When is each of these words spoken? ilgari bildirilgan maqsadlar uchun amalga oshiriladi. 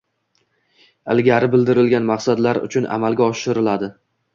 ilgari 1.15 1.51
bildirilgan 1.57 2.11
maqsadlar 2.13 2.65
uchun 2.67 2.93
amalga 3.01 3.33
oshiriladi. 3.33 3.97